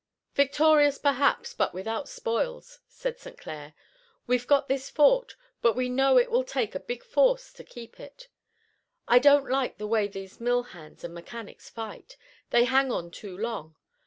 [0.33, 3.37] "Victorious, perhaps, but without spoils," said St.
[3.37, 3.75] Clair.
[4.25, 7.99] "We've got this fort, but we know it will take a big force to keep
[7.99, 8.27] it.
[9.07, 12.17] I don't like the way these mill hands and mechanics fight.
[12.49, 13.75] They hang on too long.